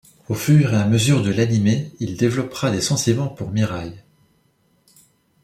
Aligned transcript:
Au 0.29 0.33
fur 0.33 0.73
et 0.73 0.77
à 0.77 0.87
mesure 0.87 1.21
de 1.21 1.29
l’anime 1.29 1.91
il 1.99 2.17
développera 2.17 2.71
des 2.71 2.81
sentiments 2.81 3.27
pour 3.27 3.51
Mirai. 3.51 4.03